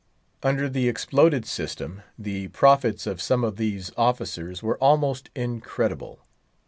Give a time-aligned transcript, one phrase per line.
[0.41, 6.25] Under the exploded system, the profits of some of these officers were almost incredible.